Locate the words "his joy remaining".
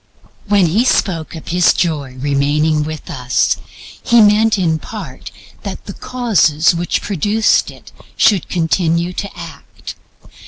1.49-2.81